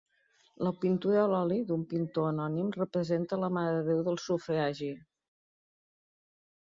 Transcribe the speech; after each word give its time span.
La 0.67 0.69
pintura 0.83 1.19
a 1.23 1.25
l'oli, 1.33 1.59
d'un 1.71 1.83
pintor 1.91 2.25
anònim, 2.31 2.71
representa 2.79 3.41
la 3.43 3.53
Mare 3.59 3.77
de 3.79 3.85
Déu 3.91 4.01
del 4.09 4.21
Sufragi. 4.25 4.93